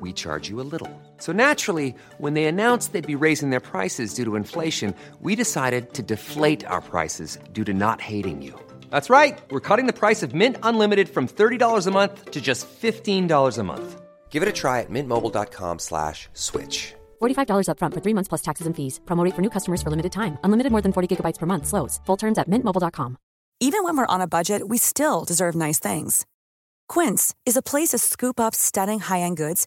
[0.00, 0.90] we charge you a little.
[1.16, 5.94] So naturally, when they announced they'd be raising their prices due to inflation, we decided
[5.94, 8.54] to deflate our prices due to not hating you.
[8.90, 9.38] That's right.
[9.50, 13.62] We're cutting the price of Mint Unlimited from $30 a month to just $15 a
[13.64, 14.00] month.
[14.30, 16.94] Give it a try at mintmobile.com slash switch.
[17.20, 19.00] $45 upfront for three months plus taxes and fees.
[19.06, 20.38] Promote for new customers for limited time.
[20.44, 21.66] Unlimited more than 40 gigabytes per month.
[21.66, 21.98] Slows.
[22.06, 23.18] Full terms at mintmobile.com.
[23.60, 26.24] Even when we're on a budget, we still deserve nice things.
[26.88, 29.66] Quince is a place to scoop up stunning high-end goods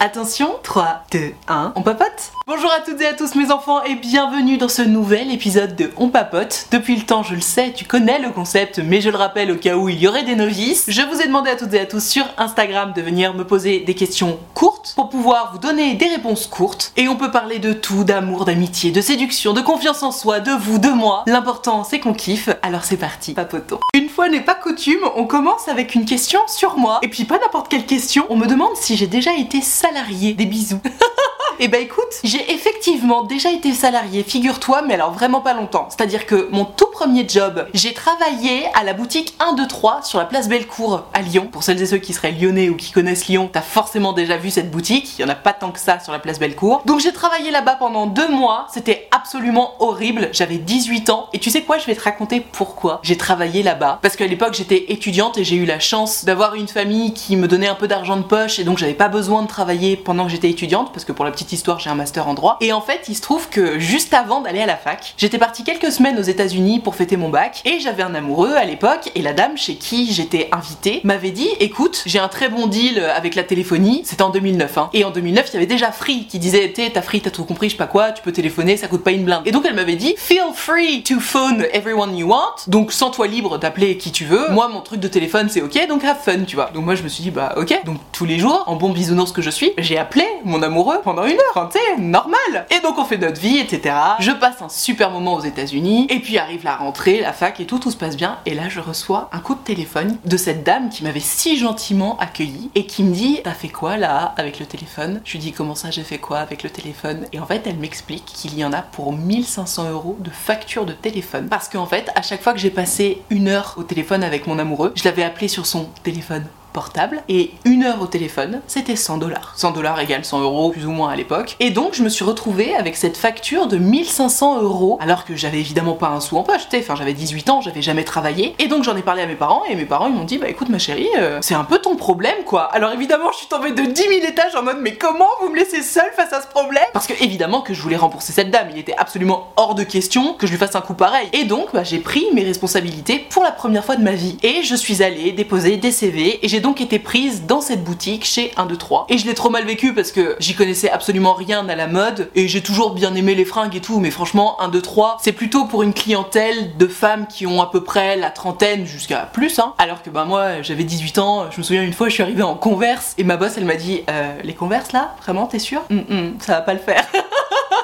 [0.00, 3.94] Attention, 3, 2, 1, on papote Bonjour à toutes et à tous mes enfants et
[3.94, 6.66] bienvenue dans ce nouvel épisode de On papote.
[6.72, 9.56] Depuis le temps, je le sais, tu connais le concept, mais je le rappelle au
[9.56, 10.84] cas où il y aurait des novices.
[10.88, 13.80] Je vous ai demandé à toutes et à tous sur Instagram de venir me poser
[13.80, 16.92] des questions courtes pour pouvoir vous donner des réponses courtes.
[16.98, 20.52] Et on peut parler de tout, d'amour, d'amitié, de séduction, de confiance en soi, de
[20.52, 21.22] vous, de moi.
[21.26, 23.80] L'important c'est qu'on kiffe, alors c'est parti, papotons.
[23.94, 26.98] Une fois n'est pas coutume, on commence avec une question sur moi.
[27.00, 30.32] Et puis pas n'importe quelle question, on me demande si j'ai déjà été salarié.
[30.34, 30.80] Des bisous.
[31.60, 35.88] Et bah écoute, j'ai effectivement déjà été salarié, figure-toi, mais alors vraiment pas longtemps.
[35.88, 40.18] C'est-à-dire que mon tout premier job, j'ai travaillé à la boutique 1, 2, 3 sur
[40.18, 41.48] la place Bellecour à Lyon.
[41.50, 44.50] Pour celles et ceux qui seraient lyonnais ou qui connaissent Lyon, t'as forcément déjà vu
[44.50, 45.18] cette boutique.
[45.18, 46.82] Il y en a pas tant que ça sur la place Bellecour.
[46.86, 48.66] Donc j'ai travaillé là-bas pendant deux mois.
[48.72, 50.30] C'était absolument horrible.
[50.32, 51.28] J'avais 18 ans.
[51.32, 54.00] Et tu sais quoi, je vais te raconter pourquoi j'ai travaillé là-bas.
[54.02, 57.46] Parce qu'à l'époque, j'étais étudiante et j'ai eu la chance d'avoir une famille qui me
[57.46, 60.30] donnait un peu d'argent de poche et donc j'avais pas besoin de travailler pendant que
[60.30, 62.56] j'étais étudiante parce que pour la petite histoire, j'ai un master en droit.
[62.60, 65.64] Et en fait, il se trouve que juste avant d'aller à la fac, j'étais partie
[65.64, 69.22] quelques semaines aux États-Unis pour fêter mon bac et j'avais un amoureux à l'époque et
[69.22, 73.34] la dame chez qui j'étais invitée m'avait dit "Écoute, j'ai un très bon deal avec
[73.34, 74.90] la téléphonie." C'était en 2009 hein.
[74.92, 77.44] Et en 2009, il y avait déjà Free qui disait "T'es ta Free, t'as tout
[77.44, 79.64] compris, je sais pas quoi, tu peux téléphoner, ça coûte pas une blinde." Et donc
[79.66, 84.12] elle m'avait dit "Feel free to phone everyone you want." Donc sens-toi libre d'appeler qui
[84.12, 84.50] tu veux.
[84.50, 86.70] Moi, mon truc de téléphone, c'est OK, donc have fun, tu vois.
[86.72, 89.32] Donc moi, je me suis dit "Bah OK." Donc tous les jours, en bon bisounours
[89.32, 91.33] que je suis, j'ai appelé mon amoureux pendant une
[91.70, 92.66] sais, normal.
[92.70, 93.94] Et donc on fait notre vie, etc.
[94.20, 96.06] Je passe un super moment aux États-Unis.
[96.10, 98.38] Et puis arrive la rentrée, la fac et tout, tout se passe bien.
[98.46, 102.16] Et là, je reçois un coup de téléphone de cette dame qui m'avait si gentiment
[102.18, 105.20] accueilli et qui me dit T'as fait quoi là avec le téléphone?
[105.24, 107.26] Je lui dis Comment ça, j'ai fait quoi avec le téléphone?
[107.32, 110.92] Et en fait, elle m'explique qu'il y en a pour 1500 euros de facture de
[110.92, 111.48] téléphone.
[111.48, 114.58] Parce qu'en fait, à chaque fois que j'ai passé une heure au téléphone avec mon
[114.58, 119.18] amoureux, je l'avais appelé sur son téléphone portable et une heure au téléphone, c'était 100
[119.18, 119.54] dollars.
[119.56, 121.56] 100 dollars égale 100 euros plus ou moins à l'époque.
[121.60, 125.60] Et donc je me suis retrouvée avec cette facture de 1500 euros alors que j'avais
[125.60, 128.54] évidemment pas un sou en poche, enfin j'avais 18 ans, j'avais jamais travaillé.
[128.58, 130.48] Et donc j'en ai parlé à mes parents et mes parents ils m'ont dit bah
[130.48, 132.64] écoute ma chérie, euh, c'est un peu ton problème quoi.
[132.74, 135.56] Alors évidemment je suis tombée de 10 000 étages en mode mais comment vous me
[135.56, 136.84] laissez seule face à ce problème?
[136.92, 140.34] Parce que évidemment que je voulais rembourser cette dame, il était absolument hors de question
[140.34, 141.28] que je lui fasse un coup pareil.
[141.32, 144.38] Et donc bah, j'ai pris mes responsabilités pour la première fois de ma vie.
[144.42, 148.24] Et je suis allée déposer des CV et j'ai donc été prise dans cette boutique
[148.24, 149.04] chez 1, 2, 3.
[149.10, 152.30] Et je l'ai trop mal vécu parce que j'y connaissais absolument rien à la mode
[152.34, 155.32] et j'ai toujours bien aimé les fringues et tout, mais franchement, 1, 2, 3, c'est
[155.32, 159.58] plutôt pour une clientèle de femmes qui ont à peu près la trentaine jusqu'à plus,
[159.58, 159.74] hein.
[159.76, 162.42] Alors que bah moi, j'avais 18 ans, je me souviens une fois, je suis arrivée
[162.42, 165.82] en converse et ma boss elle m'a dit euh, Les converses là Vraiment, t'es sûre?
[165.90, 167.04] Hum, hum, Ça va pas le faire.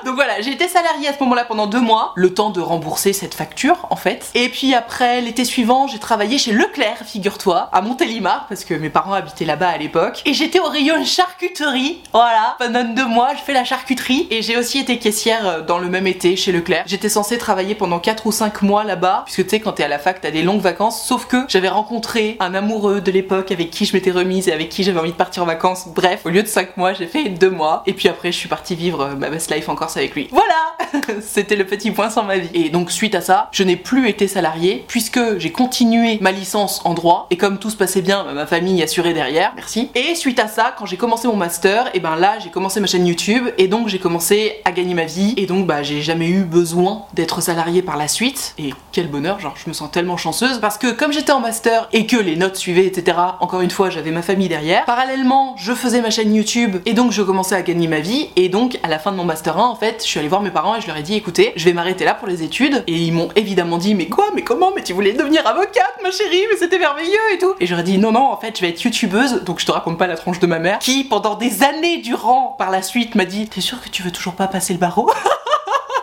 [0.04, 3.12] Donc voilà, j'ai été salariée à ce moment-là pendant deux mois, le temps de rembourser
[3.12, 4.30] cette facture en fait.
[4.34, 8.90] Et puis après, l'été suivant, j'ai travaillé chez Leclerc, figure-toi, à Montélimar, parce que mes
[8.90, 10.22] parents habitaient là-bas à l'époque.
[10.24, 12.56] Et j'étais au rayon charcuterie, voilà.
[12.58, 14.26] Pendant deux mois, je fais la charcuterie.
[14.30, 16.84] Et j'ai aussi été caissière euh, dans le même été chez Leclerc.
[16.86, 19.88] J'étais censée travailler pendant 4 ou 5 mois là-bas, puisque tu sais, quand t'es à
[19.88, 21.02] la fac, t'as des longues vacances.
[21.02, 24.68] Sauf que j'avais rencontré un amoureux de l'époque avec qui je m'étais remise et avec
[24.68, 25.88] qui j'avais envie de partir en vacances.
[25.88, 27.82] Bref, au lieu de 5 mois, j'ai fait 2 mois.
[27.86, 30.28] Et puis après, je suis partie vivre euh, ma best life encore avec lui.
[30.30, 30.76] Voilà
[31.20, 32.48] C'était le petit point sur ma vie.
[32.54, 36.80] Et donc suite à ça, je n'ai plus été salarié puisque j'ai continué ma licence
[36.84, 39.90] en droit et comme tout se passait bien, ma famille assurait derrière, merci.
[39.94, 42.86] Et suite à ça, quand j'ai commencé mon master, et ben là j'ai commencé ma
[42.86, 46.28] chaîne YouTube et donc j'ai commencé à gagner ma vie et donc bah j'ai jamais
[46.28, 48.54] eu besoin d'être salarié par la suite.
[48.58, 51.88] Et quel bonheur, genre je me sens tellement chanceuse parce que comme j'étais en master
[51.92, 53.16] et que les notes suivaient, etc.
[53.40, 54.84] Encore une fois, j'avais ma famille derrière.
[54.84, 58.48] Parallèlement, je faisais ma chaîne YouTube et donc je commençais à gagner ma vie et
[58.48, 60.50] donc à la fin de mon master 1 en fait, je suis allée voir mes
[60.50, 62.92] parents et je leur ai dit écoutez, je vais m'arrêter là pour les études et
[62.92, 66.44] ils m'ont évidemment dit mais quoi, mais comment, mais tu voulais devenir avocate ma chérie,
[66.50, 67.54] mais c'était merveilleux et tout.
[67.58, 69.98] Et j'aurais dit non non, en fait, je vais être youtubeuse, donc je te raconte
[69.98, 73.24] pas la tronche de ma mère qui pendant des années durant par la suite m'a
[73.24, 75.10] dit t'es sûr que tu veux toujours pas passer le barreau?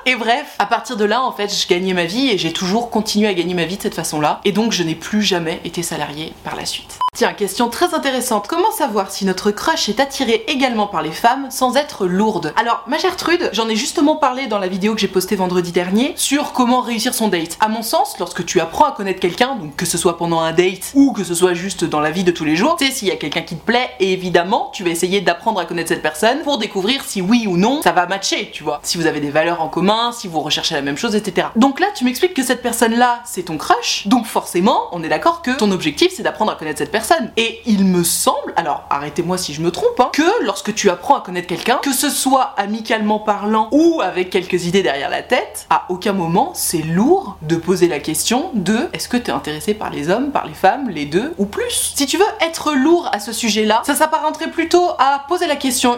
[0.09, 2.89] Et bref, à partir de là, en fait, je gagnais ma vie et j'ai toujours
[2.89, 4.39] continué à gagner ma vie de cette façon-là.
[4.45, 7.00] Et donc, je n'ai plus jamais été salarié par la suite.
[7.13, 8.48] Tiens, question très intéressante.
[8.48, 12.54] Comment savoir si notre crush est attiré également par les femmes sans être lourde?
[12.56, 16.13] Alors, ma Gertrude, j'en ai justement parlé dans la vidéo que j'ai postée vendredi dernier
[16.15, 17.57] sur comment réussir son date.
[17.60, 20.53] À mon sens, lorsque tu apprends à connaître quelqu'un, donc que ce soit pendant un
[20.53, 22.92] date ou que ce soit juste dans la vie de tous les jours, tu sais,
[22.92, 25.89] s'il y a quelqu'un qui te plaît, et évidemment, tu vas essayer d'apprendre à connaître
[25.89, 28.80] cette personne pour découvrir si oui ou non ça va matcher, tu vois.
[28.83, 31.48] Si vous avez des valeurs en commun, si vous recherchez la même chose, etc.
[31.56, 35.42] Donc là, tu m'expliques que cette personne-là, c'est ton crush, donc forcément, on est d'accord
[35.42, 37.32] que ton objectif, c'est d'apprendre à connaître cette personne.
[37.38, 41.16] Et il me semble, alors arrêtez-moi si je me trompe, hein, que lorsque tu apprends
[41.16, 45.68] à connaître quelqu'un, que ce soit amicalement parlant ou avec quelques idées derrière la tête,
[45.70, 49.74] à aucun moment c'est lourd de poser la question de est-ce que tu es intéressé
[49.74, 51.94] par les hommes, par les femmes, les deux ou plus?
[51.96, 55.98] Si tu veux être lourd à ce sujet-là, ça s'apparenterait plutôt à poser la question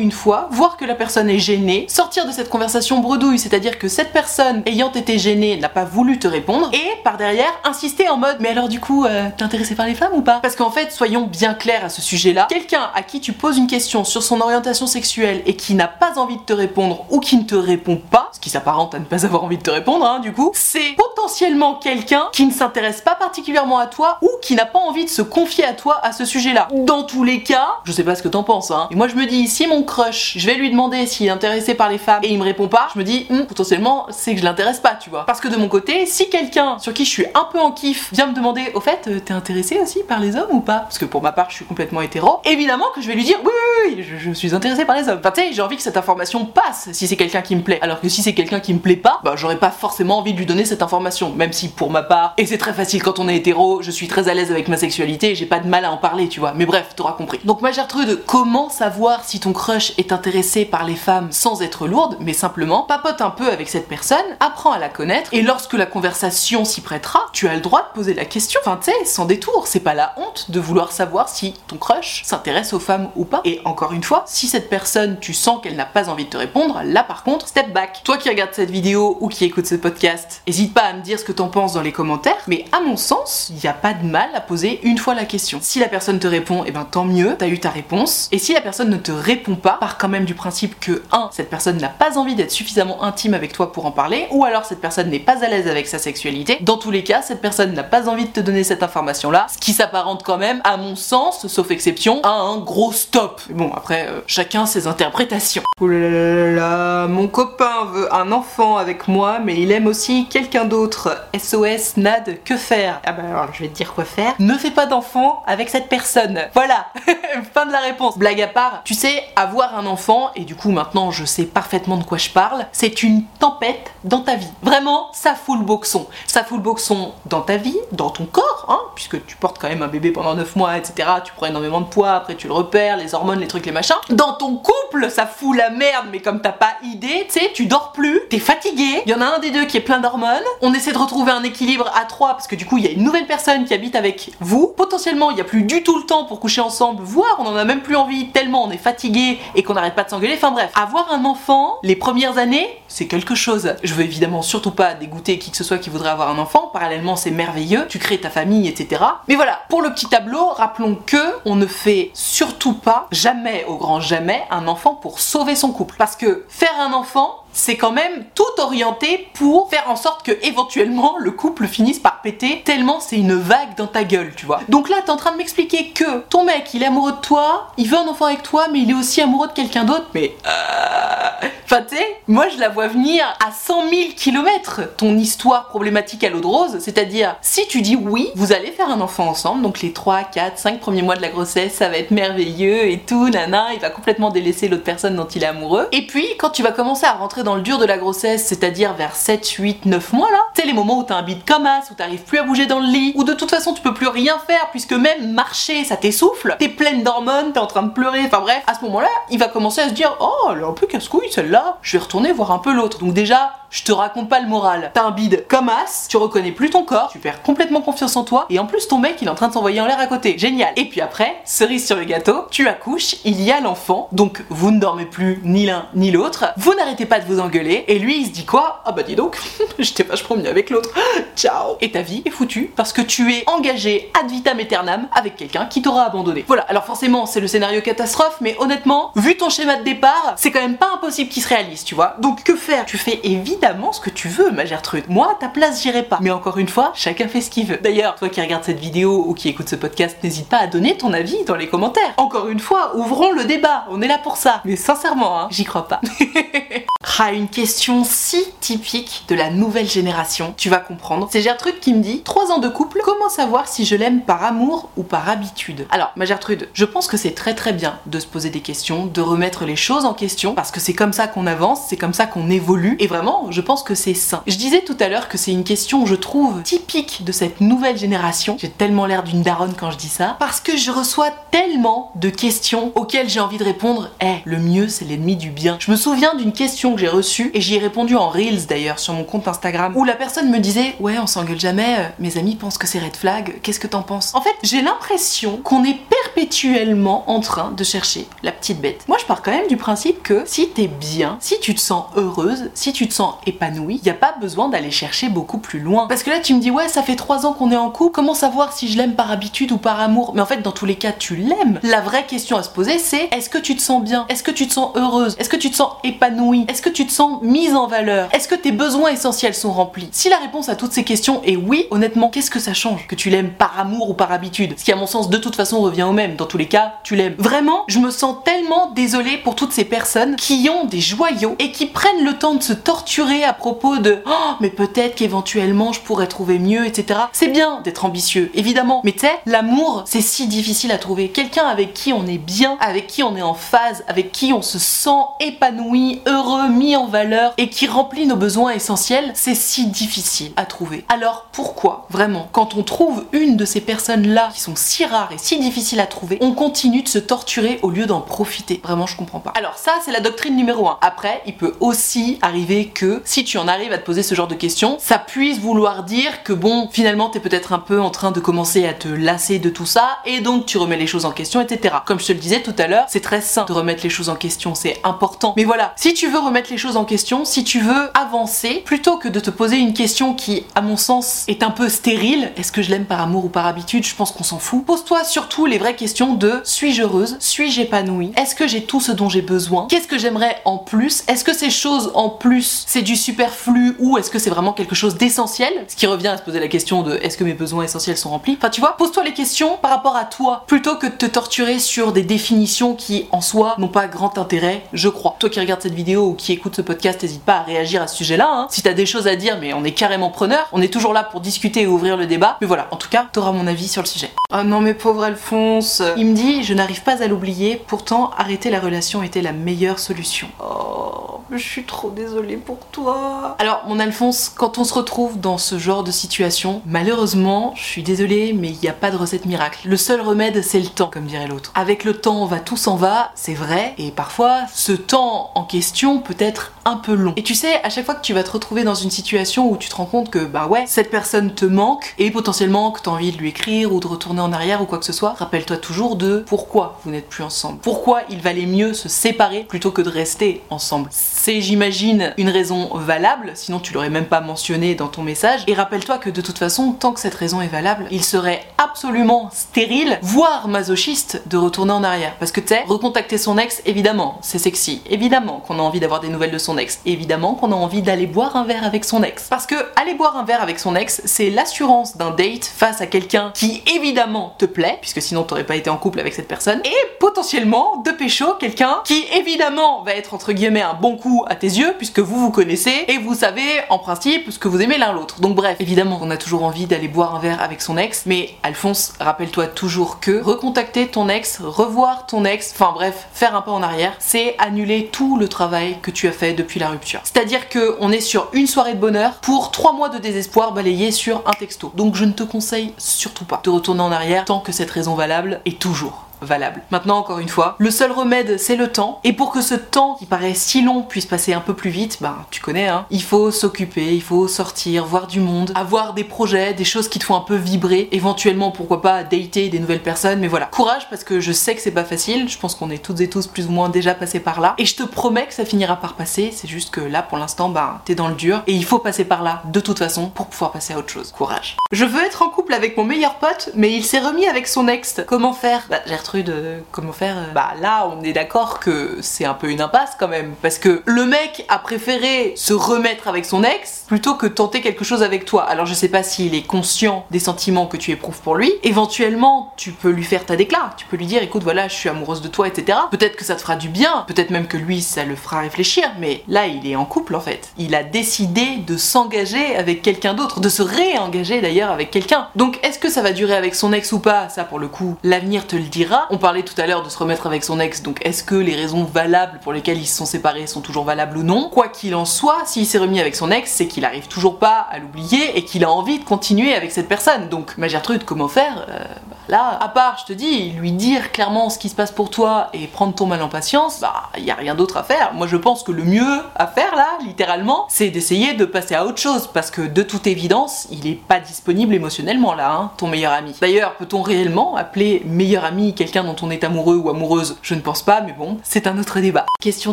[0.00, 3.88] une fois, voir que la personne est gênée, sortir de cette conversation bredouille, c'est-à-dire que
[3.88, 8.16] cette personne ayant été gênée n'a pas voulu te répondre, et par derrière insister en
[8.16, 10.40] mode mais alors du coup euh, t'es par les femmes ou pas?
[10.40, 13.66] Parce qu'en fait soyons bien clairs à ce sujet-là, quelqu'un à qui tu poses une
[13.66, 17.36] question sur son orientation sexuelle et qui n'a pas envie de te répondre ou qui
[17.36, 20.06] ne te répond pas, ce qui s'apparente à ne pas avoir envie de te répondre
[20.06, 24.54] hein, du coup, c'est potentiellement quelqu'un qui ne s'intéresse pas particulièrement à toi ou qui
[24.54, 26.68] n'a pas envie de se confier à toi à ce sujet-là.
[26.72, 29.14] Dans tous les cas, je sais pas ce que t'en penses hein, et moi je
[29.14, 32.20] me dis si mon crush, je vais lui demander s'il est intéressé par les femmes
[32.22, 34.94] et il me répond pas, je me dis hmm, potentiellement c'est que je l'intéresse pas,
[34.94, 35.26] tu vois.
[35.26, 38.12] Parce que de mon côté, si quelqu'un sur qui je suis un peu en kiff
[38.12, 40.78] vient me demander au fait, euh, t'es intéressé aussi par les hommes ou pas?
[40.78, 43.38] Parce que pour ma part, je suis complètement hétéro, évidemment que je vais lui dire
[43.44, 45.18] oui, oui, oui, je, je suis intéressé par les hommes.
[45.18, 47.80] Enfin, tu sais, j'ai envie que cette information passe si c'est quelqu'un qui me plaît.
[47.82, 50.38] Alors que si c'est quelqu'un qui me plaît pas, bah j'aurais pas forcément envie de
[50.38, 51.32] lui donner cette information.
[51.32, 54.06] Même si pour ma part, et c'est très facile quand on est hétéro, je suis
[54.06, 56.52] très à l'aise avec ma sexualité, j'ai pas de mal à en parler, tu vois.
[56.54, 57.40] Mais bref, t'auras compris.
[57.44, 61.86] Donc ma Gertrude, comment savoir si ton crush est intéressée par les femmes sans être
[61.86, 65.74] lourde, mais simplement papote un peu avec cette personne, apprends à la connaître, et lorsque
[65.74, 68.60] la conversation s'y prêtera, tu as le droit de poser la question.
[68.64, 72.22] Enfin, tu sais, sans détour, c'est pas la honte de vouloir savoir si ton crush
[72.24, 73.40] s'intéresse aux femmes ou pas.
[73.44, 76.36] Et encore une fois, si cette personne, tu sens qu'elle n'a pas envie de te
[76.36, 78.00] répondre, là par contre, step back.
[78.04, 81.18] Toi qui regardes cette vidéo ou qui écoute ce podcast, hésite pas à me dire
[81.18, 83.94] ce que t'en penses dans les commentaires, mais à mon sens, il n'y a pas
[83.94, 85.58] de mal à poser une fois la question.
[85.62, 88.28] Si la personne te répond, et ben tant mieux, t'as eu ta réponse.
[88.32, 91.30] Et si la personne ne te répond pas, part quand même du principe que 1.
[91.32, 94.64] cette personne n'a pas envie d'être suffisamment intime avec toi pour en parler, ou alors
[94.64, 96.58] cette personne n'est pas à l'aise avec sa sexualité.
[96.60, 99.58] Dans tous les cas, cette personne n'a pas envie de te donner cette information-là, ce
[99.58, 103.40] qui s'apparente quand même, à mon sens, sauf exception, à un gros stop.
[103.50, 105.62] Bon, après, euh, chacun ses interprétations.
[105.80, 111.16] Là, mon copain veut un enfant avec moi, mais il aime aussi quelqu'un d'autre.
[111.38, 113.00] SOS, Nad, que faire?
[113.04, 114.34] Ah bah je vais te dire quoi faire.
[114.38, 116.40] Ne fais pas d'enfant avec cette personne.
[116.54, 116.86] Voilà,
[117.54, 118.18] fin de la réponse.
[118.18, 121.42] Blague à part, tu sais, avant Avoir un enfant, et du coup maintenant je sais
[121.42, 124.46] parfaitement de quoi je parle, c'est une tempête dans ta vie.
[124.62, 126.06] Vraiment, ça fout le boxon.
[126.28, 129.68] Ça fout le boxon dans ta vie, dans ton corps, hein, puisque tu portes quand
[129.68, 131.08] même un bébé pendant 9 mois, etc.
[131.24, 133.96] Tu prends énormément de poids, après tu le repères, les hormones, les trucs, les machins.
[134.10, 137.66] Dans ton couple, ça fout la merde, mais comme t'as pas idée, tu sais, tu
[137.66, 140.28] dors plus, t'es fatigué, il y en a un des deux qui est plein d'hormones,
[140.62, 142.92] on essaie de retrouver un équilibre à trois, parce que du coup il y a
[142.92, 146.04] une nouvelle personne qui habite avec vous, potentiellement il n'y a plus du tout le
[146.04, 149.39] temps pour coucher ensemble, voire on en a même plus envie tellement on est fatigué
[149.54, 153.06] et qu'on n'arrête pas de s'engueuler, enfin bref, avoir un enfant, les premières années, c'est
[153.06, 153.74] quelque chose.
[153.82, 156.70] Je veux évidemment surtout pas dégoûter qui que ce soit qui voudrait avoir un enfant,
[156.72, 159.02] parallèlement c'est merveilleux, tu crées ta famille, etc.
[159.28, 163.76] Mais voilà, pour le petit tableau, rappelons que on ne fait surtout pas, jamais au
[163.76, 165.96] grand jamais, un enfant pour sauver son couple.
[165.98, 170.32] Parce que faire un enfant, c'est quand même tout orienté pour faire en sorte que
[170.42, 174.60] éventuellement le couple finisse par péter tellement c'est une vague dans ta gueule, tu vois.
[174.68, 177.72] Donc là, t'es en train de m'expliquer que ton mec, il est amoureux de toi,
[177.76, 180.34] il veut un enfant avec toi, mais il est aussi amoureux de quelqu'un d'autre, mais
[180.46, 181.48] euh...
[181.64, 186.28] Enfin, tu moi je la vois venir à 100 000 km ton histoire problématique à
[186.28, 189.80] l'eau de rose, c'est-à-dire si tu dis oui, vous allez faire un enfant ensemble, donc
[189.80, 193.28] les 3, 4, 5 premiers mois de la grossesse, ça va être merveilleux et tout,
[193.28, 195.88] nana, il va complètement délaisser l'autre personne dont il est amoureux.
[195.92, 198.94] Et puis, quand tu vas commencer à rentrer dans le dur de la grossesse, c'est-à-dire
[198.94, 201.90] vers 7, 8, 9 mois là, c'est les moments où t'as un bide comme as,
[201.90, 204.08] où t'arrives plus à bouger dans le lit, où de toute façon tu peux plus
[204.08, 208.22] rien faire puisque même marcher ça t'essouffle, t'es pleine d'hormones, t'es en train de pleurer,
[208.26, 210.72] enfin bref, à ce moment-là, il va commencer à se dire Oh, elle est un
[210.72, 212.98] peu casse-couille celle-là, je vais retourner voir un peu l'autre.
[212.98, 214.90] Donc déjà, je te raconte pas le moral.
[214.94, 218.24] T'as un bide comme as, tu reconnais plus ton corps, tu perds complètement confiance en
[218.24, 220.06] toi, et en plus ton mec il est en train de s'envoyer en l'air à
[220.06, 220.36] côté.
[220.38, 220.72] Génial.
[220.76, 224.70] Et puis après, cerise sur le gâteau, tu accouches, il y a l'enfant, donc vous
[224.70, 228.20] ne dormez plus ni l'un ni l'autre, vous n'arrêtez pas de vous engueuler, et lui
[228.20, 228.82] il se dit quoi?
[228.84, 229.38] Ah bah dis donc,
[229.78, 230.90] j'étais vachement mieux avec l'autre.
[231.36, 231.76] Ciao.
[231.80, 235.66] Et ta vie est foutue parce que tu es engagé ad vitam aeternam avec quelqu'un
[235.66, 236.44] qui t'aura abandonné.
[236.46, 240.50] Voilà, alors forcément c'est le scénario catastrophe, mais honnêtement, vu ton schéma de départ, c'est
[240.50, 242.16] quand même pas impossible qu'il se réalise, tu vois.
[242.18, 242.84] Donc que faire?
[242.84, 243.20] Tu fais
[243.60, 245.04] évidemment ce que tu veux, ma Gertrude.
[245.08, 246.18] Moi, à ta place, j'irai pas.
[246.22, 247.76] Mais encore une fois, chacun fait ce qu'il veut.
[247.76, 250.96] D'ailleurs, toi qui regardes cette vidéo ou qui écoute ce podcast, n'hésite pas à donner
[250.96, 252.14] ton avis dans les commentaires.
[252.16, 253.84] Encore une fois, ouvrons le débat.
[253.90, 254.62] On est là pour ça.
[254.64, 256.00] Mais sincèrement, hein, j'y crois pas.
[257.22, 260.54] ah, une question si typique de la nouvelle génération.
[260.56, 261.28] Tu vas comprendre.
[261.30, 264.42] C'est Gertrude qui me dit 3 ans de couple, comment savoir si je l'aime par
[264.42, 265.86] amour ou par habitude?
[265.90, 269.04] Alors, ma Gertrude, je pense que c'est très très bien de se poser des questions,
[269.04, 272.14] de remettre les choses en question, parce que c'est comme ça qu'on avance, c'est comme
[272.14, 274.42] ça qu'on évolue, et vraiment, je pense que c'est sain.
[274.46, 277.98] Je disais tout à l'heure que c'est une question, je trouve, typique de cette nouvelle
[277.98, 278.56] génération.
[278.58, 282.30] J'ai tellement l'air d'une daronne quand je dis ça, parce que je reçois tellement de
[282.30, 284.10] questions auxquelles j'ai envie de répondre.
[284.20, 285.76] Eh, le mieux, c'est l'ennemi du bien.
[285.80, 288.98] Je me souviens d'une question que j'ai reçue, et j'y ai répondu en Reels d'ailleurs
[288.98, 292.38] sur mon compte Instagram, où la personne me disait Ouais, on s'engueule jamais, euh, mes
[292.38, 294.34] amis pensent que c'est red flag, qu'est-ce que t'en penses?
[294.34, 299.04] En fait, j'ai l'impression qu'on est perpétuellement en train de chercher la petite bête.
[299.08, 302.04] Moi, je pars quand même du principe que si t'es bien, si tu te sens
[302.16, 305.80] heureuse, si tu te sens épanouie, il n'y a pas besoin d'aller chercher beaucoup plus
[305.80, 306.06] loin.
[306.08, 308.12] Parce que là, tu me dis, ouais, ça fait trois ans qu'on est en couple,
[308.12, 310.32] comment savoir si je l'aime par habitude ou par amour?
[310.34, 311.80] Mais en fait, dans tous les cas, tu l'aimes.
[311.82, 314.26] La vraie question à se poser, c'est est-ce que tu te sens bien?
[314.28, 315.36] Est-ce que tu te sens heureuse?
[315.38, 316.66] Est-ce que tu te sens épanouie?
[316.68, 318.28] Est-ce que tu te sens mise en valeur?
[318.32, 320.08] Est-ce que tes besoins essentiels sont remplis?
[320.12, 323.14] Si la réponse à toutes ces questions est oui, honnêtement, qu'est-ce que ça change Que
[323.14, 324.74] tu l'aimes par amour ou par habitude?
[324.78, 326.36] Ce qui, à mon sens, de toute façon, revient au même.
[326.36, 327.34] Dans tous les cas, tu l'aimes.
[327.38, 331.72] Vraiment, je me sens tellement désolée pour toutes ces personnes qui ont des joyaux et
[331.72, 336.00] qui prennent le temps de se torturer à propos de oh, mais peut-être qu'éventuellement je
[336.00, 337.20] pourrais trouver mieux, etc.
[337.32, 339.00] C'est bien d'être ambitieux, évidemment.
[339.04, 341.28] Mais tu sais, l'amour, c'est si difficile à trouver.
[341.28, 344.62] Quelqu'un avec qui on est bien, avec qui on est en phase, avec qui on
[344.62, 345.10] se sent
[345.40, 350.64] épanoui, heureux, mis en valeur et qui remplit nos besoins essentiels, c'est si difficile à
[350.64, 351.04] trouver.
[351.08, 355.38] Alors pourquoi, vraiment, quand on trouve une de ces personnes-là qui sont si rares et
[355.38, 358.80] si difficiles à trouver, on continue de se torturer au lieu d'en profiter?
[358.82, 359.52] Vraiment, je comprends pas.
[359.56, 360.98] Alors ça, c'est la doctrine numéro 1.
[361.00, 364.48] Après, il peut aussi arriver que si tu en arrives à te poser ce genre
[364.48, 368.30] de questions, ça puisse vouloir dire que bon, finalement, t'es peut-être un peu en train
[368.30, 371.32] de commencer à te lasser de tout ça et donc tu remets les choses en
[371.32, 371.96] question, etc.
[372.06, 374.28] Comme je te le disais tout à l'heure, c'est très sain de remettre les choses
[374.28, 375.54] en question, c'est important.
[375.56, 379.16] Mais voilà, si tu veux remettre les choses en question, si tu veux avancer, plutôt
[379.16, 382.72] que de te poser une question qui, à mon sens, est un peu stérile, est-ce
[382.72, 384.84] que je l'aime par amour ou par habitude, je pense qu'on s'en fout.
[384.84, 389.12] Pose-toi surtout les vraies questions de suis-je heureuse, suis-je épanouie, est-ce que j'ai tout ce
[389.12, 393.02] dont j'ai besoin, qu'est-ce que j'aimerais en plus, est-ce que ces choses en plus c'est
[393.02, 395.72] du superflu ou est-ce que c'est vraiment quelque chose d'essentiel?
[395.88, 398.30] Ce qui revient à se poser la question de est-ce que mes besoins essentiels sont
[398.30, 398.56] remplis?
[398.56, 401.78] Enfin tu vois, pose-toi les questions par rapport à toi plutôt que de te torturer
[401.78, 405.36] sur des définitions qui en soi n'ont pas grand intérêt, je crois.
[405.38, 408.06] Toi qui regardes cette vidéo ou qui écoute ce podcast, n'hésite pas à réagir à
[408.06, 408.48] ce sujet-là.
[408.50, 408.66] Hein.
[408.70, 411.24] Si t'as des choses à dire, mais on est carrément preneur, on est toujours là
[411.24, 412.56] pour discuter et ouvrir le débat.
[412.60, 414.30] Mais voilà, en tout cas, t'auras mon avis sur le sujet.
[414.52, 416.02] Ah non mais pauvre Alphonse Alphonse.
[416.16, 419.98] Il me dit Je n'arrive pas à l'oublier, pourtant arrêter la relation était la meilleure
[419.98, 420.48] solution.
[420.62, 423.56] Oh, je suis trop désolée pour toi.
[423.58, 428.02] Alors, mon Alphonse, quand on se retrouve dans ce genre de situation, malheureusement, je suis
[428.02, 429.80] désolée, mais il n'y a pas de recette miracle.
[429.84, 431.72] Le seul remède, c'est le temps, comme dirait l'autre.
[431.74, 435.64] Avec le temps, on va tout s'en va, c'est vrai, et parfois, ce temps en
[435.64, 437.34] question peut être un peu long.
[437.36, 439.76] Et tu sais, à chaque fois que tu vas te retrouver dans une situation où
[439.76, 443.08] tu te rends compte que, bah ouais, cette personne te manque, et potentiellement que tu
[443.08, 445.34] as envie de lui écrire ou de retourner en arrière ou quoi que ce soit,
[445.34, 447.78] rappelle-toi toujours de pourquoi vous n'êtes plus ensemble.
[447.80, 451.08] Pourquoi il valait mieux se séparer plutôt que de rester ensemble.
[451.10, 455.64] C'est, j'imagine, une raison valable, sinon tu l'aurais même pas mentionné dans ton message.
[455.66, 459.50] Et rappelle-toi que de toute façon, tant que cette raison est valable, il serait absolument
[459.52, 462.34] stérile, voire masochiste, de retourner en arrière.
[462.38, 465.02] Parce que tu sais, recontacter son ex, évidemment, c'est sexy.
[465.08, 467.00] Évidemment qu'on a envie d'avoir des nouvelles de son ex.
[467.06, 469.48] Évidemment qu'on a envie d'aller boire un verre avec son ex.
[469.48, 473.06] Parce que aller boire un verre avec son ex, c'est l'assurance d'un date face à
[473.06, 476.80] quelqu'un qui évidemment te plaît, puisque sinon t'aurais pas été en couple avec cette personne,
[476.84, 481.54] et potentiellement de pécho quelqu'un qui évidemment va être entre guillemets un bon coup à
[481.54, 482.69] tes yeux, puisque vous vous connaissez
[483.08, 485.40] et vous savez en principe ce que vous aimez l'un l'autre.
[485.40, 488.50] Donc bref, évidemment on a toujours envie d'aller boire un verre avec son ex, mais
[488.62, 493.72] Alphonse, rappelle-toi toujours que recontacter ton ex, revoir ton ex, enfin bref, faire un pas
[493.72, 497.20] en arrière, c'est annuler tout le travail que tu as fait depuis la rupture.
[497.24, 501.10] C'est-à-dire que on est sur une soirée de bonheur pour trois mois de désespoir balayé
[501.10, 501.92] sur un texto.
[501.96, 505.16] Donc je ne te conseille surtout pas de retourner en arrière tant que cette raison
[505.16, 506.82] valable est toujours valable.
[506.90, 509.20] Maintenant, encore une fois, le seul remède, c'est le temps.
[509.24, 512.18] Et pour que ce temps qui paraît si long puisse passer un peu plus vite,
[512.20, 516.24] bah, tu connais, hein, il faut s'occuper, il faut sortir, voir du monde, avoir des
[516.24, 520.02] projets, des choses qui te font un peu vibrer, éventuellement, pourquoi pas, dater des nouvelles
[520.02, 520.66] personnes, mais voilà.
[520.66, 523.28] Courage, parce que je sais que c'est pas facile, je pense qu'on est toutes et
[523.28, 525.96] tous plus ou moins déjà passés par là, et je te promets que ça finira
[525.96, 528.84] par passer, c'est juste que là, pour l'instant, bah, t'es dans le dur, et il
[528.84, 531.32] faut passer par là, de toute façon, pour pouvoir passer à autre chose.
[531.32, 531.76] Courage.
[531.92, 534.88] Je veux être en couple avec mon meilleur pote, mais il s'est remis avec son
[534.88, 535.20] ex.
[535.26, 535.84] Comment faire?
[535.90, 536.00] Bah,
[536.38, 537.52] de comment faire euh.
[537.54, 540.54] Bah là, on est d'accord que c'est un peu une impasse quand même.
[540.62, 545.04] Parce que le mec a préféré se remettre avec son ex plutôt que tenter quelque
[545.04, 545.64] chose avec toi.
[545.64, 548.72] Alors je sais pas s'il est conscient des sentiments que tu éprouves pour lui.
[548.82, 550.90] Éventuellement, tu peux lui faire ta déclat.
[550.96, 552.98] Tu peux lui dire écoute, voilà, je suis amoureuse de toi, etc.
[553.10, 554.24] Peut-être que ça te fera du bien.
[554.26, 556.04] Peut-être même que lui, ça le fera réfléchir.
[556.18, 557.70] Mais là, il est en couple en fait.
[557.78, 562.48] Il a décidé de s'engager avec quelqu'un d'autre, de se réengager d'ailleurs avec quelqu'un.
[562.56, 564.48] Donc est-ce que ça va durer avec son ex ou pas?
[564.48, 566.19] Ça, pour le coup, l'avenir te le dira.
[566.30, 568.74] On parlait tout à l'heure de se remettre avec son ex, donc est-ce que les
[568.74, 571.68] raisons valables pour lesquelles ils se sont séparés sont toujours valables ou non?
[571.70, 574.86] Quoi qu'il en soit, s'il s'est remis avec son ex, c'est qu'il arrive toujours pas
[574.90, 577.48] à l'oublier et qu'il a envie de continuer avec cette personne.
[577.48, 578.86] Donc, ma Gertrude, comment faire?
[578.88, 582.12] Euh, bah, Là, à part, je te dis, lui dire clairement ce qui se passe
[582.12, 585.32] pour toi et prendre ton mal en patience, bah, y a rien d'autre à faire.
[585.34, 589.04] Moi, je pense que le mieux à faire là, littéralement, c'est d'essayer de passer à
[589.04, 593.08] autre chose parce que de toute évidence, il est pas disponible émotionnellement là, hein, ton
[593.08, 593.52] meilleur ami.
[593.60, 597.80] D'ailleurs, peut-on réellement appeler meilleur ami quelqu'un dont on est amoureux ou amoureuse Je ne
[597.80, 599.46] pense pas, mais bon, c'est un autre débat.
[599.60, 599.92] Question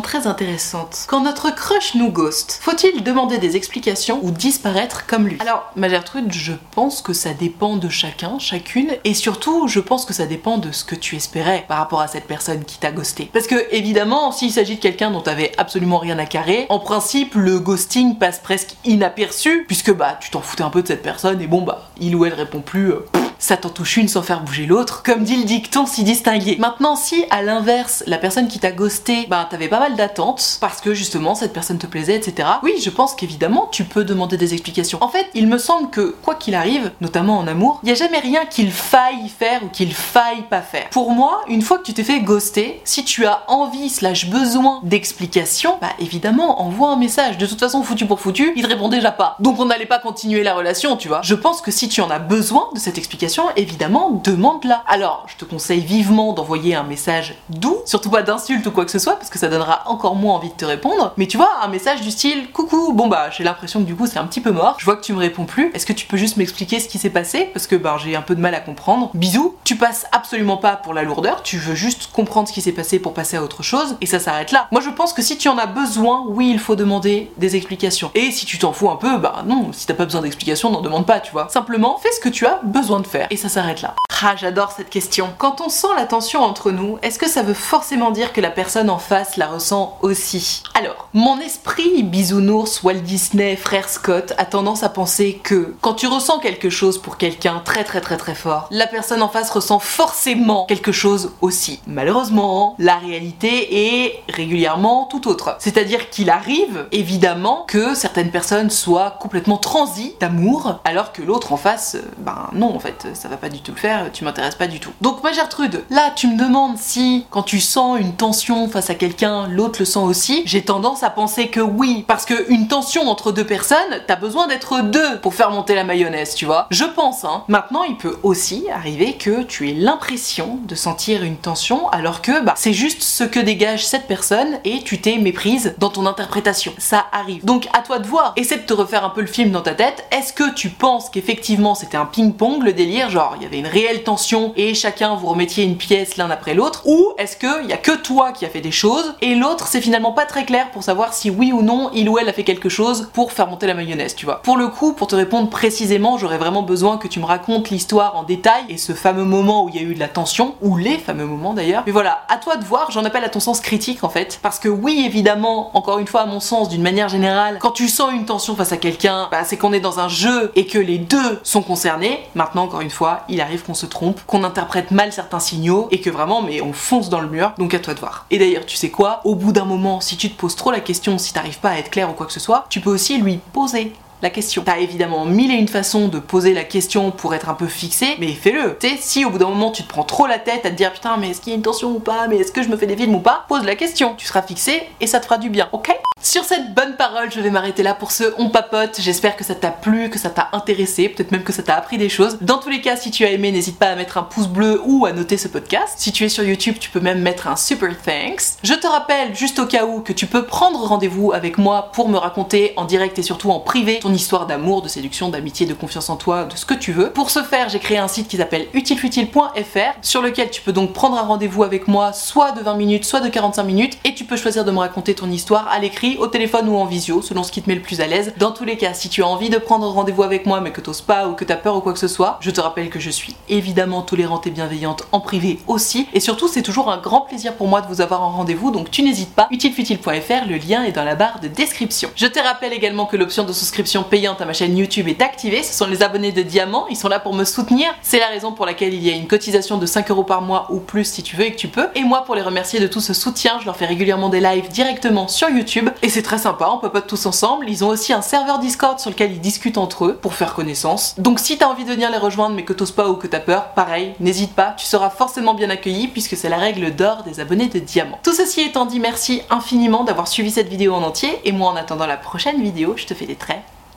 [0.00, 1.06] très intéressante.
[1.08, 5.36] Quand notre crush nous ghost, faut-il demander des explications ou disparaître comme lui?
[5.40, 10.04] Alors, ma Gertrude, je pense que ça dépend de chacun, chacune, et surtout, je pense
[10.04, 12.90] que ça dépend de ce que tu espérais par rapport à cette personne qui t'a
[12.90, 13.30] ghosté.
[13.32, 17.34] Parce que, évidemment, s'il s'agit de quelqu'un dont t'avais absolument rien à carrer, en principe,
[17.34, 21.40] le ghosting passe presque inaperçu, puisque bah, tu t'en foutais un peu de cette personne,
[21.40, 22.92] et bon, bah, il ou elle répond plus.
[22.92, 23.06] Euh,
[23.38, 26.56] ça t'en touche une sans faire bouger l'autre, comme dit le dicton si distingué.
[26.58, 30.80] Maintenant, si à l'inverse, la personne qui t'a ghosté, bah t'avais pas mal d'attentes, parce
[30.80, 32.48] que justement cette personne te plaisait, etc.
[32.62, 34.98] Oui, je pense qu'évidemment tu peux demander des explications.
[35.02, 38.18] En fait, il me semble que quoi qu'il arrive, notamment en amour, il a jamais
[38.18, 40.88] rien qu'il faille faire ou qu'il faille pas faire.
[40.90, 44.80] Pour moi, une fois que tu t'es fait ghoster, si tu as envie slash besoin
[44.82, 47.38] d'explications, bah évidemment envoie un message.
[47.38, 49.36] De toute façon, foutu pour foutu, il te répond déjà pas.
[49.38, 51.20] Donc on n'allait pas continuer la relation, tu vois.
[51.22, 54.82] Je pense que si tu en as besoin de cette explication évidemment, demande-la.
[54.86, 58.90] Alors, je te conseille vivement d'envoyer un message doux, surtout pas d'insulte ou quoi que
[58.90, 61.12] ce soit, parce que ça donnera encore moins envie de te répondre.
[61.16, 64.06] Mais tu vois, un message du style Coucou, bon bah, j'ai l'impression que du coup
[64.06, 66.06] c'est un petit peu mort, je vois que tu me réponds plus, est-ce que tu
[66.06, 67.50] peux juste m'expliquer ce qui s'est passé?
[67.52, 69.10] Parce que bah, j'ai un peu de mal à comprendre.
[69.14, 72.72] Bisous, tu passes absolument pas pour la lourdeur, tu veux juste comprendre ce qui s'est
[72.72, 74.68] passé pour passer à autre chose, et ça s'arrête là.
[74.72, 78.10] Moi je pense que si tu en as besoin, oui, il faut demander des explications.
[78.14, 80.80] Et si tu t'en fous un peu, bah non, si t'as pas besoin d'explications, n'en
[80.80, 81.48] demande pas, tu vois.
[81.48, 83.94] Simplement, fais ce que tu as besoin de faire et ça s'arrête là.
[84.20, 85.28] Ah, j'adore cette question.
[85.38, 88.50] Quand on sent la tension entre nous, est-ce que ça veut forcément dire que la
[88.50, 90.64] personne en face la ressent aussi?
[90.74, 96.08] Alors, mon esprit bisounours, Walt Disney, frère Scott a tendance à penser que quand tu
[96.08, 99.78] ressens quelque chose pour quelqu'un très très très très fort, la personne en face ressent
[99.78, 101.80] forcément quelque chose aussi.
[101.86, 105.54] Malheureusement, la réalité est régulièrement tout autre.
[105.60, 111.56] C'est-à-dire qu'il arrive, évidemment, que certaines personnes soient complètement transies d'amour, alors que l'autre en
[111.56, 114.54] face, euh, ben non, en fait, ça va pas du tout le faire, tu m'intéresses
[114.54, 114.92] pas du tout.
[115.00, 118.94] Donc moi Gertrude, là tu me demandes si quand tu sens une tension face à
[118.94, 120.42] quelqu'un, l'autre le sent aussi.
[120.44, 124.46] J'ai tendance à penser que oui, parce que une tension entre deux personnes, t'as besoin
[124.46, 126.66] d'être deux pour faire monter la mayonnaise, tu vois.
[126.70, 127.44] Je pense, hein.
[127.48, 132.42] Maintenant, il peut aussi arriver que tu aies l'impression de sentir une tension alors que
[132.42, 136.72] bah, c'est juste ce que dégage cette personne et tu t'es méprise dans ton interprétation.
[136.78, 137.44] Ça arrive.
[137.44, 138.32] Donc à toi de voir.
[138.36, 140.06] Essaie de te refaire un peu le film dans ta tête.
[140.10, 143.66] Est-ce que tu penses qu'effectivement c'était un ping-pong le délire, genre il y avait une
[143.66, 147.72] réelle tension et chacun vous remettiez une pièce l'un après l'autre Ou est-ce qu'il y
[147.72, 150.70] a que toi qui a fait des choses et l'autre c'est finalement pas très clair
[150.70, 153.46] pour savoir si oui ou non il ou elle a fait quelque chose pour faire
[153.46, 154.42] monter la mayonnaise, tu vois.
[154.42, 158.16] Pour le coup, pour te répondre précisément, j'aurais vraiment besoin que tu me racontes l'histoire
[158.16, 160.76] en détail et ce fameux moment où il y a eu de la tension, ou
[160.76, 161.82] les fameux moments d'ailleurs.
[161.86, 164.38] Mais voilà, à toi de voir, j'en appelle à ton sens critique en fait.
[164.42, 167.88] Parce que oui, évidemment, encore une fois, à mon sens, d'une manière générale, quand tu
[167.88, 170.78] sens une tension face à quelqu'un, bah, c'est qu'on est dans un jeu et que
[170.78, 172.20] les deux sont concernés.
[172.34, 176.00] Maintenant, encore une fois, il arrive qu'on se trompe, qu'on interprète mal certains signaux et
[176.00, 177.52] que vraiment, mais on fonce dans le mur.
[177.58, 178.26] Donc à toi de voir.
[178.30, 179.20] Et d'ailleurs, tu sais quoi?
[179.24, 181.78] Au bout d'un moment, si tu te poses trop la question, si t'arrives pas à
[181.78, 184.62] être clair ou quoi que ce soit, tu peux aussi lui poser la question.
[184.64, 188.16] T'as évidemment mille et une façons de poser la question pour être un peu fixé,
[188.18, 188.76] mais fais-le.
[188.80, 190.74] Tu sais, si au bout d'un moment tu te prends trop la tête à te
[190.74, 192.68] dire putain, mais est-ce qu'il y a une tension ou pas, mais est-ce que je
[192.68, 194.14] me fais des films ou pas, pose la question.
[194.16, 195.94] Tu seras fixé et ça te fera du bien, ok?
[196.20, 198.98] Sur cette bonne parole, je vais m'arrêter là pour ce On Papote.
[199.00, 201.96] J'espère que ça t'a plu, que ça t'a intéressé, peut-être même que ça t'a appris
[201.96, 202.38] des choses.
[202.40, 204.82] Dans tous les cas, si tu as aimé, n'hésite pas à mettre un pouce bleu
[204.84, 205.94] ou à noter ce podcast.
[205.96, 208.58] Si tu es sur YouTube, tu peux même mettre un super thanks.
[208.64, 212.08] Je te rappelle, juste au cas où, que tu peux prendre rendez-vous avec moi pour
[212.08, 216.10] me raconter en direct et surtout en privé histoire d'amour, de séduction, d'amitié, de confiance
[216.10, 217.10] en toi, de ce que tu veux.
[217.10, 220.92] Pour ce faire, j'ai créé un site qui s'appelle utilefutile.fr sur lequel tu peux donc
[220.92, 224.24] prendre un rendez-vous avec moi soit de 20 minutes, soit de 45 minutes et tu
[224.24, 227.42] peux choisir de me raconter ton histoire à l'écrit, au téléphone ou en visio, selon
[227.42, 228.32] ce qui te met le plus à l'aise.
[228.38, 230.80] Dans tous les cas, si tu as envie de prendre rendez-vous avec moi mais que
[230.80, 233.00] t'oses pas ou que t'as peur ou quoi que ce soit, je te rappelle que
[233.00, 237.22] je suis évidemment tolérante et bienveillante en privé aussi et surtout c'est toujours un grand
[237.22, 240.84] plaisir pour moi de vous avoir en rendez-vous donc tu n'hésites pas, utilefutile.fr, le lien
[240.84, 242.10] est dans la barre de description.
[242.16, 245.62] Je te rappelle également que l'option de souscription payante à ma chaîne YouTube est activée.
[245.62, 246.86] Ce sont les abonnés de Diamant.
[246.88, 247.88] Ils sont là pour me soutenir.
[248.02, 250.66] C'est la raison pour laquelle il y a une cotisation de 5 euros par mois
[250.70, 251.88] ou plus si tu veux et que tu peux.
[251.94, 254.68] Et moi, pour les remercier de tout ce soutien, je leur fais régulièrement des lives
[254.68, 255.88] directement sur YouTube.
[256.02, 257.68] Et c'est très sympa, on papote tous ensemble.
[257.68, 261.14] Ils ont aussi un serveur Discord sur lequel ils discutent entre eux pour faire connaissance.
[261.18, 263.40] Donc si t'as envie de venir les rejoindre mais que t'oses pas ou que t'as
[263.40, 267.40] peur, pareil, n'hésite pas, tu seras forcément bien accueilli puisque c'est la règle d'or des
[267.40, 268.18] abonnés de Diamant.
[268.22, 271.40] Tout ceci étant dit, merci infiniment d'avoir suivi cette vidéo en entier.
[271.44, 273.62] Et moi, en attendant la prochaine vidéo, je te fais des très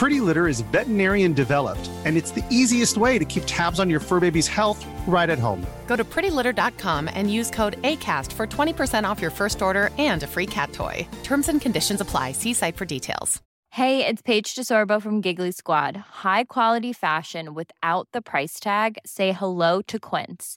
[0.00, 4.00] Pretty Litter is veterinarian developed, and it's the easiest way to keep tabs on your
[4.00, 5.60] fur baby's health right at home.
[5.86, 10.26] Go to prettylitter.com and use code ACAST for 20% off your first order and a
[10.26, 11.06] free cat toy.
[11.22, 12.32] Terms and conditions apply.
[12.32, 13.42] See site for details.
[13.68, 15.98] Hey, it's Paige DeSorbo from Giggly Squad.
[16.24, 18.96] High quality fashion without the price tag?
[19.04, 20.56] Say hello to Quince.